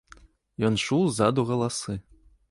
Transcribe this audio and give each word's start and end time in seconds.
Ён 0.69 0.79
чуў 0.83 1.03
ззаду 1.17 1.45
галасы. 1.51 1.95